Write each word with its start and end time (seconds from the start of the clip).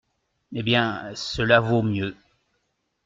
Eh 0.51 0.63
bien! 0.63 1.13
cela 1.13 1.59
vaut 1.59 1.83
mieux. 1.83 2.15